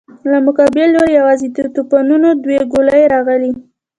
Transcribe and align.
له 0.31 0.37
مقابل 0.47 0.87
لورې 0.93 1.11
يواځې 1.19 1.47
د 1.55 1.57
توپونو 1.75 2.27
دوې 2.43 2.59
ګولۍ 2.71 3.01
راغلې. 3.13 3.51